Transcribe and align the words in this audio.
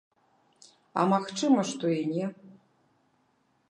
А 1.03 1.05
магчыма, 1.13 1.61
што 1.75 1.85
і 1.99 2.01
не. 2.17 2.25